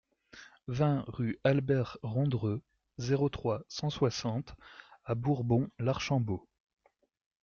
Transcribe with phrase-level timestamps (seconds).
[0.67, 2.63] vingt rue Albert Rondreux,
[2.97, 4.55] zéro trois, cent soixante
[5.05, 6.49] à Bourbon-l'Archambault